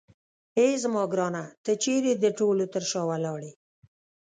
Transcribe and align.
اې 0.57 0.67
زما 0.83 1.03
ګرانه 1.11 1.43
ته 1.63 1.71
چیرې 1.83 2.13
د 2.17 2.25
ټولو 2.39 2.63
تر 2.73 2.83
شا 2.91 3.01
ولاړ 3.09 3.39
یې. 3.47 3.53